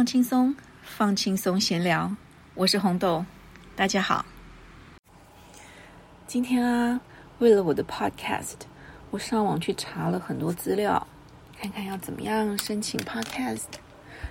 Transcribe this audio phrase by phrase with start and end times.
[0.00, 2.10] 放轻松，放轻松闲聊。
[2.54, 3.22] 我是红豆，
[3.76, 4.24] 大家好。
[6.26, 6.98] 今天啊，
[7.38, 8.54] 为了我的 Podcast，
[9.10, 11.06] 我上网去查了很多资料，
[11.54, 13.64] 看看要怎么样申请 Podcast，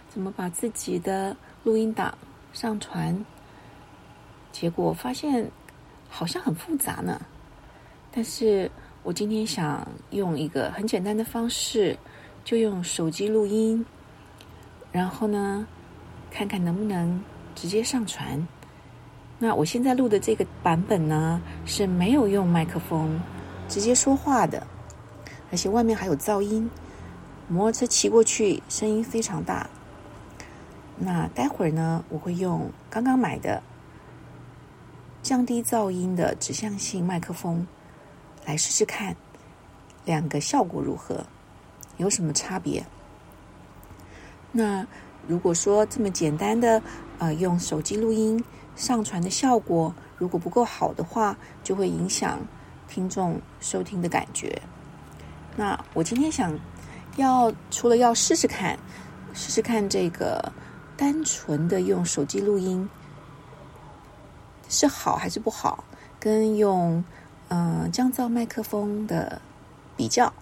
[0.10, 2.18] 怎么把自己的录音档
[2.52, 3.24] 上传。
[4.52, 5.48] 结果发现
[6.10, 7.22] 好像很复杂呢。
[8.12, 8.72] 但是
[9.04, 11.96] 我今天想用一个很简单的方式，
[12.44, 13.86] 就用手机录音。
[14.92, 15.68] 然后呢，
[16.32, 17.24] 看看能不能
[17.56, 18.48] 直接上传。
[19.38, 23.20] 那我现在录的这个版本呢，是没有用麦克风，
[23.68, 24.66] 直接说话的，
[25.52, 26.70] 而且外面还有噪音，
[27.48, 29.70] 摩托车骑过去声音非常大。
[30.98, 33.64] 那待会儿呢，我会用刚刚买的
[35.24, 37.66] 降低噪音的指向性麦克风
[38.46, 39.16] 来试试看，
[40.04, 41.26] 两个效果如何，
[41.96, 42.86] 有什么差别？
[44.52, 44.86] 那
[45.28, 46.82] 如果说这么简单的
[47.20, 48.44] 呃用手机录音
[48.76, 52.40] 上传的效果如果不够好的话，就会影响
[52.88, 54.60] 听众收听的感觉。
[55.56, 56.58] 那我今天想
[57.18, 58.78] 要除了要试试看，
[59.34, 60.52] 试试看这个
[60.98, 62.90] 单纯的用手机录音
[64.68, 65.84] 是好还是不好，
[66.20, 67.04] 跟用
[67.50, 69.40] 嗯降噪麦克风的
[69.96, 70.34] 比较。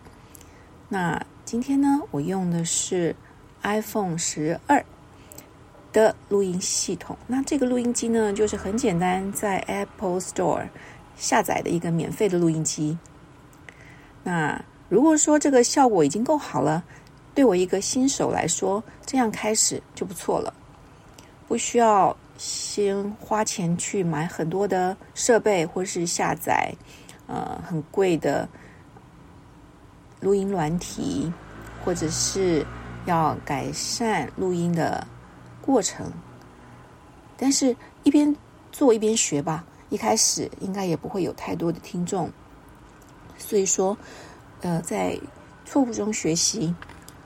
[0.87, 3.13] 那今天呢，我用的是。
[3.63, 4.83] iPhone 十二
[5.91, 10.67] 的录音系统，那这个录音机呢，就是很简单，在 Apple Store
[11.15, 12.97] 下载的一个免费的录音机。
[14.23, 16.83] 那如果说这个效果已经够好了，
[17.33, 20.53] 对我一个新手来说，这样开始就不错了，
[21.47, 26.71] 不需要先花钱去买很多的设备，或是下载
[27.27, 28.47] 呃很贵的
[30.19, 31.31] 录音软体，
[31.83, 32.65] 或者是。
[33.07, 35.07] 要改善录音的
[35.61, 36.11] 过程，
[37.37, 38.35] 但是一边
[38.69, 39.63] 做一边学吧。
[39.89, 42.29] 一开始应该也不会有太多的听众，
[43.37, 43.97] 所以说，
[44.59, 45.17] 呃，在
[45.63, 46.75] 错误中学习，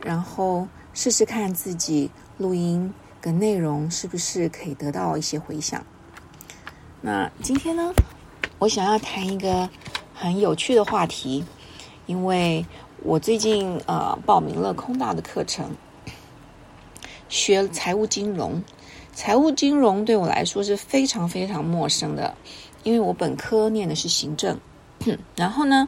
[0.03, 5.83] 然后试试看自己录音的内容是不是可以得到一些回响。
[7.01, 7.91] 那今天呢，
[8.59, 9.67] 我想要谈一个
[10.13, 11.43] 很有趣的话题，
[12.05, 12.63] 因为。
[13.03, 15.71] 我最近呃报名了空大的课程，
[17.29, 18.63] 学财务金融。
[19.13, 22.35] 财务金融对我来说是非常非常陌生的，
[22.83, 24.59] 因为我本科念的是行政。
[25.35, 25.87] 然后呢，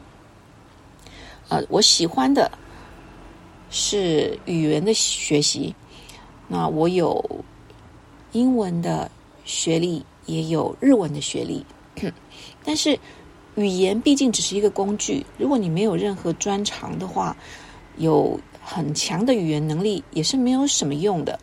[1.48, 2.50] 呃，我喜欢的
[3.70, 5.72] 是语言的学习。
[6.48, 7.24] 那我有
[8.32, 9.08] 英文的
[9.44, 11.64] 学历，也有日文的学历，
[12.64, 12.98] 但是。
[13.56, 17.36] 语言毕竟只是一个工具，如果你没有任何专长的话，
[17.96, 21.38] 有很强的语言能力也是没有什么用的。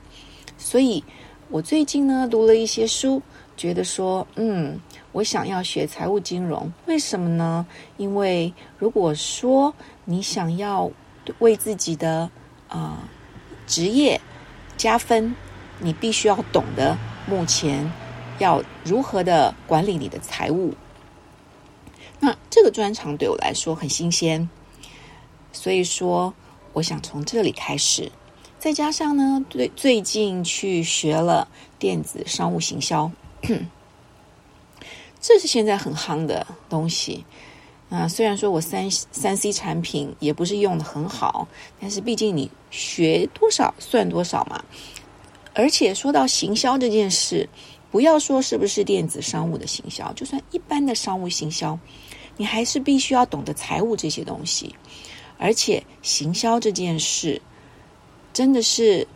[0.58, 1.04] 所以，
[1.50, 3.22] 我最近呢读了一些书，
[3.56, 4.80] 觉得说，嗯，
[5.12, 6.72] 我想要学财务金融。
[6.86, 7.66] 为什么呢？
[7.98, 9.74] 因为如果说
[10.04, 10.92] 你想要
[11.40, 12.30] 为自己的
[12.68, 13.00] 啊
[13.66, 14.20] 职业
[14.76, 15.34] 加分，
[15.80, 17.90] 你必须要懂得目前
[18.40, 20.74] 要如何的管理你的财务。
[22.22, 24.48] 那这个专长对我来说很新鲜，
[25.52, 26.34] 所以说
[26.72, 28.12] 我想从这里开始，
[28.60, 31.48] 再加上呢，最最近去学了
[31.80, 33.12] 电子商务行销，
[35.20, 37.26] 这是现在很夯的东西。
[37.90, 41.46] 啊，虽然说我三三 C 产品也不是用的很好，
[41.82, 44.64] 但是毕竟你学多少算多少嘛。
[45.54, 47.50] 而且说到行销这件事，
[47.92, 51.78] 不要说是不是电子商务的行销，就算一般的商务行销。
[52.42, 54.76] 你还是必须要懂得财务这些东西，
[55.38, 57.40] 而且行销这件事
[58.34, 59.08] 真的是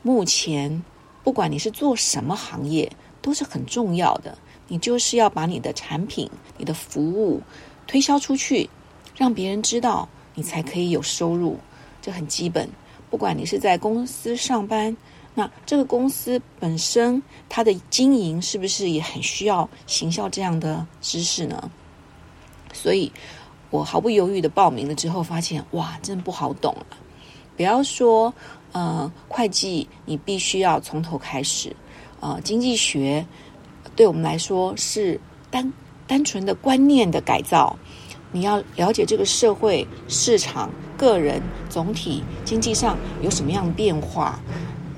[0.00, 0.82] 目前
[1.22, 2.90] 不管你是做什么行业
[3.20, 4.38] 都是很重要的。
[4.68, 7.42] 你就是要把你的产品、你的服务
[7.86, 8.70] 推销出去，
[9.14, 11.58] 让别人知道，你才可以有收入。
[12.00, 12.66] 这很基本。
[13.10, 14.96] 不管你是在公司上班，
[15.34, 21.70] 那这个公司本身它的经营是不是也很需要行销这样的知识呢？
[22.72, 23.12] 所以，
[23.70, 26.96] 我毫不犹豫的报名了之后，发现哇，真不好懂啊！
[27.56, 28.32] 不要说
[28.72, 31.74] 呃，会计你必须要从头开始，
[32.20, 33.24] 呃，经济学
[33.94, 35.20] 对我们来说是
[35.50, 35.72] 单
[36.06, 37.76] 单纯的观念的改造。
[38.32, 44.40] 你要了解这个社会、市场、个人总体经济上有什么样的变化，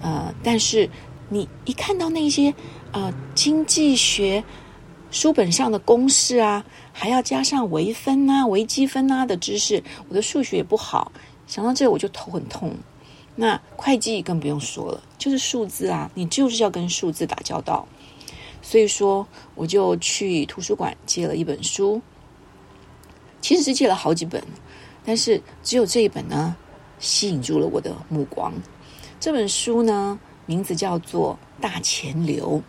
[0.01, 0.89] 呃，但是
[1.29, 2.55] 你一看到那些
[2.93, 4.43] 呃经济学。
[5.15, 11.13] 书本上的公式啊，还要加上微分啊、微积分啊的知识，我的数学也不好，
[11.47, 12.75] 想到这我就头很痛。
[13.37, 17.87] 那会计更不用说了，就是数字啊，你就是要跟数字打交道。
[18.61, 19.25] 所以说，
[19.55, 22.03] 我就去图书馆借了一本书，
[23.41, 24.43] 其实是借了好几本，
[25.05, 26.57] 但是只有这一本呢，
[26.99, 28.53] 吸引住了我的目光。
[29.21, 32.61] 这本书呢，名字叫做《大钱流》，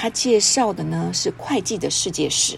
[0.00, 2.56] 他介绍的呢是会计的世界史。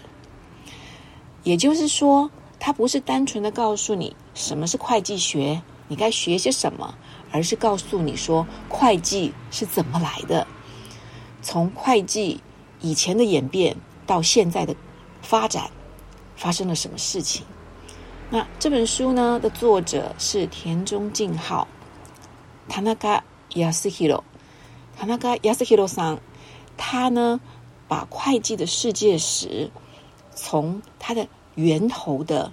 [1.41, 2.29] 也就是说，
[2.59, 6.93] 他不是单纯的告诉你什么是会计学，你该学些什么，
[7.31, 10.45] 而是告诉你说会计是怎么来的，
[11.41, 12.39] 从会计。
[12.83, 13.75] 以前的演变
[14.07, 14.75] 到现在的
[15.21, 15.69] 发展，
[16.35, 17.43] 发生了什么事情？
[18.29, 21.67] 那这本书呢的作者是田中静浩
[22.69, 23.21] ，Tanaka
[23.51, 26.19] Yasuhiro，Tanaka Yasuhiro 桑，
[26.83, 27.39] 他呢
[27.87, 29.69] 把会计的世界史
[30.33, 32.51] 从它的源头的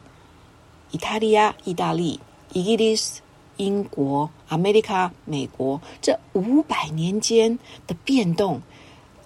[0.91, 2.21] 意大利亚、意大利、
[2.53, 3.17] English、
[3.57, 8.61] 英国、America、美国这五百年间的变动，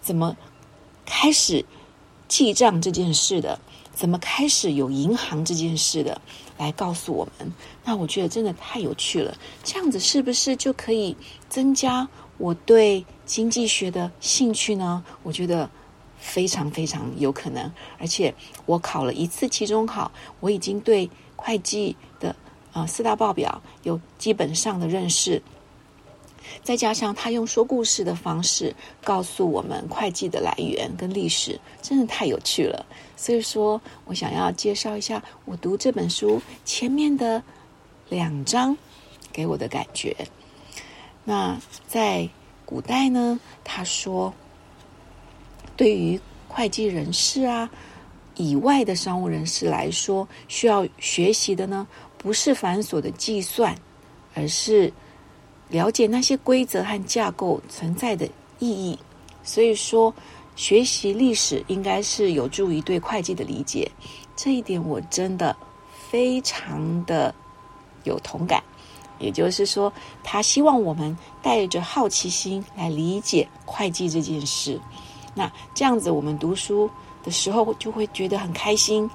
[0.01, 0.37] 怎么？
[1.05, 1.65] 开始
[2.29, 3.59] 记账这件事的，
[3.93, 6.23] 怎么开始有银行这件事的，
[6.57, 7.53] 来告诉我们。
[7.85, 9.37] 那我觉得真的太有趣了。
[9.65, 11.15] 这样子是不是就可以
[11.49, 12.09] 增加
[12.39, 15.03] 我对经济学的兴趣呢？
[15.23, 15.71] 我觉得
[16.19, 17.73] 非常非常有可能。
[17.99, 18.35] 而且
[18.67, 22.37] 我考了一次期中考，我已经对会计的
[22.75, 25.43] 啊四大报表有基本上的认识。
[26.63, 32.85] 再加上他用说故事的方式告诉我们会计的来源跟历史，真的太有趣了。
[33.17, 37.43] 所以说我想要介绍一下我读这本书前面的
[38.11, 38.77] 两章
[39.33, 40.15] 给我的感觉。
[41.25, 41.59] 那
[41.89, 42.29] 在
[42.73, 44.33] 古代呢，他说，
[45.77, 47.71] 对于会计人士啊
[48.35, 51.87] 以外的商务人士来说，需要学习的呢，
[52.17, 53.77] 不是繁琐的计算，
[54.33, 54.91] 而是。
[55.69, 58.27] 了解那些规则和架构存在的
[58.59, 58.99] 意义，
[59.43, 60.15] 所以说
[60.55, 63.91] 学习历史应该是有助于对会计的理解。
[64.37, 65.57] 这一点我真的
[66.11, 67.35] 非常的
[68.05, 68.63] 有同感。
[69.23, 69.91] 也就是说，
[70.23, 74.79] 他希望我们带着好奇心来理解会计这件事。
[75.35, 76.91] 那这样子，我们读书
[77.23, 79.09] 的时候就会觉得很开心，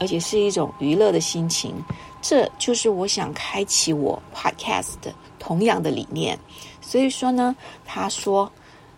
[0.00, 1.72] 而且是一种娱乐的心情。
[2.20, 5.12] 这就是我想开启我 Podcast。
[5.44, 6.38] 同样的理念，
[6.80, 8.48] 所以说呢，他说：“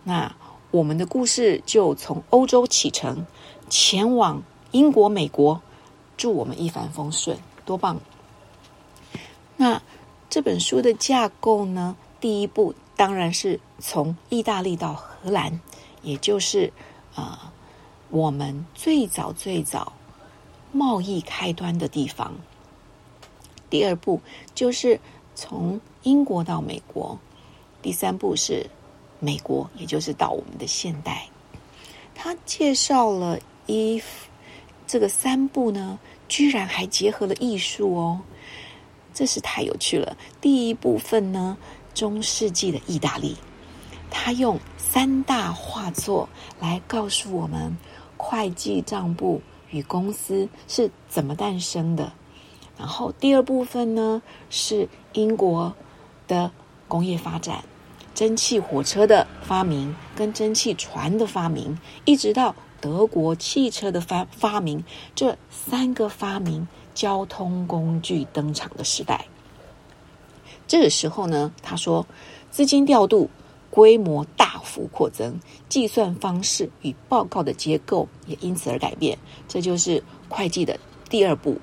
[0.05, 0.31] 那
[0.69, 3.25] 我们的故事就从欧洲启程，
[3.67, 5.59] 前往英国、美国，
[6.15, 7.35] 祝我们一帆风顺，
[7.65, 7.99] 多棒！”
[9.57, 9.81] 那
[10.35, 11.95] 这本书的架构呢？
[12.19, 15.61] 第一步当然是从意大利到荷兰，
[16.01, 16.73] 也就是
[17.15, 17.53] 啊，
[18.09, 19.93] 我们最早最早
[20.73, 22.33] 贸易开端的地方。
[23.69, 24.19] 第二步
[24.53, 24.99] 就是
[25.35, 25.79] 从。
[26.03, 27.17] 英国到美国，
[27.81, 28.69] 第三步是
[29.21, 31.25] 美国，也就是到我们的现代。
[32.13, 34.03] 他介绍了一
[34.85, 35.97] 这个三步呢，
[36.27, 38.19] 居然还结合了艺术哦，
[39.15, 40.15] 这是太有趣了。
[40.39, 41.57] 第一部分呢，
[41.95, 43.35] 中世纪的意大利，
[44.11, 47.75] 他用三大画作来告诉我们
[48.15, 52.13] 会计账簿与公司是怎么诞生的。
[52.77, 55.73] 然后第二部分呢，是英国。
[56.27, 56.49] 的
[56.87, 57.63] 工业发展，
[58.15, 69.27] 蒸汽火车的发明跟蒸汽船的发明，一直到德国汽车的发发明，这三个发明交通工具登场的时代。
[70.65, 72.07] 这个时候呢，他说，
[72.49, 73.29] 资金调度
[73.69, 79.15] 规模大幅扩增，计算方式与报告的结构也因此而改变。
[79.47, 81.59] 这就是会计的第二步。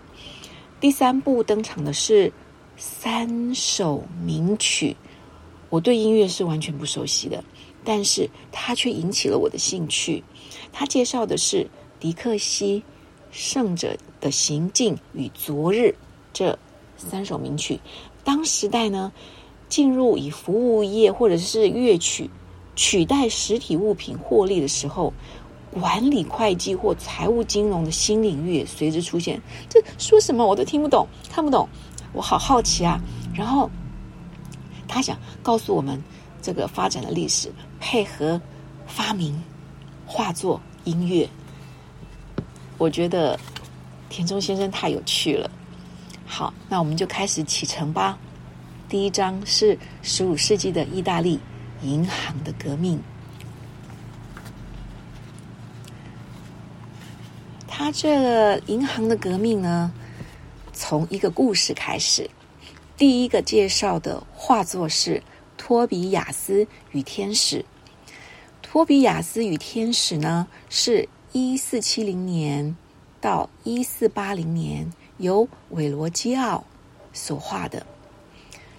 [0.79, 2.33] 第三步登场的是。
[2.79, 4.97] 三首名曲，
[5.69, 7.45] 我对音乐是完全不熟悉的，
[7.85, 10.25] 但是它却引起了我的兴趣。
[10.73, 11.71] 他介绍的是
[12.01, 12.81] 迪克西
[13.33, 15.79] 《圣者的行径与昨日》
[16.33, 16.57] 这
[16.97, 17.81] 三首名曲。
[18.23, 19.11] 当时代呢
[19.69, 22.31] 进入以服务业或者是乐曲
[22.77, 25.13] 取代实体物品获利的时候，
[25.73, 29.41] 管理会计或财务金融的新领域也随之出现。
[29.69, 31.67] 这说什么我都听不懂，看不懂。
[32.13, 33.01] 我好好奇啊！
[33.35, 33.71] 然后
[34.87, 35.99] 他想告诉我们
[36.43, 38.39] 这个发展的历史，配合
[38.87, 39.43] 发明、
[40.05, 41.27] 画作、音乐。
[42.83, 43.39] 我觉得
[44.09, 45.49] 田中先生太有趣了。
[46.27, 48.19] 好，那我们就开始启程吧。
[48.89, 51.39] 第一章是十五世纪的意大利
[51.83, 53.01] 银行的革命。
[57.69, 59.93] 他这个银行的革命呢？
[60.73, 62.29] 从一个故事开始，
[62.97, 65.19] 第一个介绍的画作是
[65.57, 67.59] 《托比亚斯与天使》。
[68.61, 72.77] 《托比亚斯与天使》呢，是一四七零年
[73.19, 76.63] 到一四八零年由韦罗基奥
[77.15, 77.87] 所画的，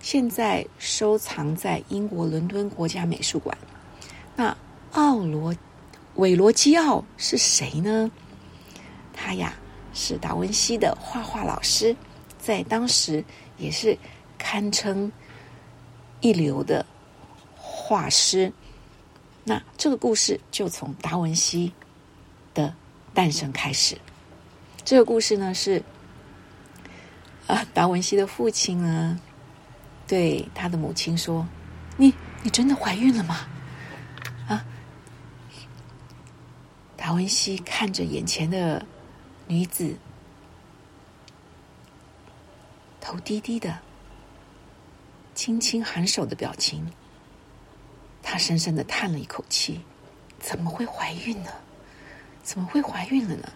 [0.03, 3.57] 现在收藏在英国伦敦国家美术馆。
[4.36, 4.55] 那
[4.91, 5.55] 奥罗
[6.13, 8.12] 韦罗基奥是谁呢？
[9.12, 9.55] 他呀
[9.91, 11.95] 是达文西的画画老师，
[12.38, 13.25] 在当时
[13.57, 13.98] 也是
[14.38, 15.12] 堪称
[16.22, 16.86] 一流的
[17.55, 18.53] 画师。
[19.43, 21.74] 那这个故事就从达文西
[23.13, 23.98] 诞生开始。
[24.84, 25.84] 这个故事呢是
[27.48, 29.20] 啊，达文西的父亲呢
[30.08, 31.48] 对他的母亲说
[31.98, 33.48] ：“你你真的怀孕了吗？”
[34.50, 34.65] 啊，
[36.98, 38.86] 达文西看着眼前的。
[39.46, 39.98] 女子
[43.01, 43.77] 头低低的，
[45.36, 46.89] 轻轻颔首的表情。
[48.24, 49.82] 他深深的叹了一口气
[50.39, 51.51] ：“怎么会怀孕呢？
[52.43, 53.51] 怎么会怀孕了呢？”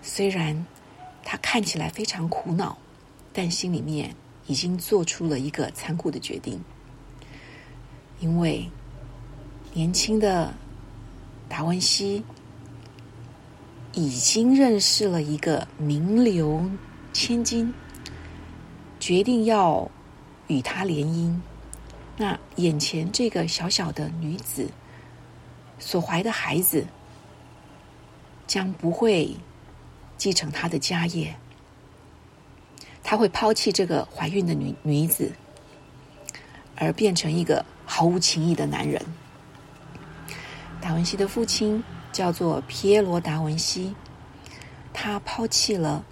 [0.00, 0.64] 虽然
[1.22, 2.78] 她看起来非常苦恼，
[3.32, 4.14] 但心里面
[4.46, 6.58] 已经做出了一个残酷的决定，
[8.20, 8.70] 因为
[9.74, 10.54] 年轻的
[11.48, 12.24] 达文西。
[13.96, 16.68] 已经认识了一个名流
[17.12, 17.72] 千金，
[18.98, 19.88] 决定要
[20.48, 21.32] 与他联姻。
[22.16, 24.68] 那眼前这个小小的女子
[25.78, 26.84] 所怀的孩子，
[28.46, 29.36] 将不会
[30.16, 31.34] 继承他的家业。
[33.02, 35.32] 他会抛弃这个怀孕的女女子，
[36.76, 39.00] 而变成一个毫无情义的男人。
[40.80, 41.82] 达文西的父亲。
[42.14, 43.92] 叫做皮耶罗·达文西，
[44.92, 46.04] 他抛弃了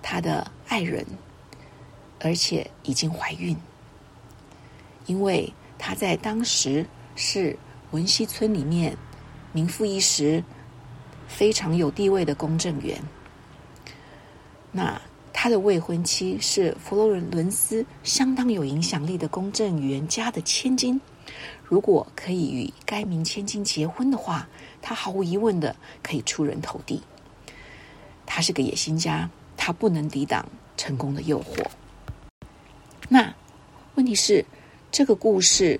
[0.00, 1.04] 他的爱人，
[2.20, 3.56] 而且已经怀孕，
[5.06, 7.58] 因为他在当时是
[7.90, 8.96] 文西村里面
[9.50, 10.44] 名副一实、
[11.28, 13.00] 非常有地位的公证员。
[14.72, 15.00] 那
[15.32, 21.00] 他的未婚妻是佛罗伦斯相当有影响力的公证员家的千金。
[21.62, 24.48] 如果可以与该名千金结婚的话，
[24.82, 27.00] 他毫无疑问的可以出人头地。
[28.26, 30.44] 他是个野心家，他不能抵挡
[30.76, 31.64] 成功的诱惑。
[33.08, 33.32] 那
[33.94, 34.44] 问题是，
[34.90, 35.78] 这个故事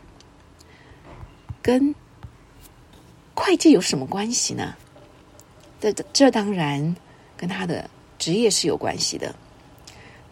[1.61, 1.95] 跟
[3.35, 4.75] 会计有什么关系呢？
[5.81, 6.97] 这这当然
[7.37, 9.35] 跟他的职业是有关系的。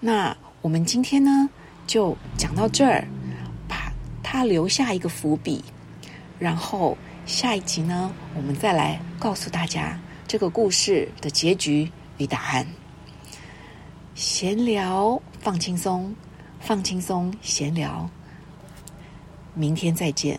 [0.00, 1.48] 那我们今天呢，
[1.86, 3.06] 就讲到这儿。
[3.68, 5.64] 把他留下一个伏笔，
[6.38, 12.66] 然后下一集呢，我们再来告诉大家这个故事的结局与答案。
[14.14, 16.14] 闲聊，放轻松，
[16.60, 18.08] 放轻松，闲聊。
[19.54, 20.38] 明天再见。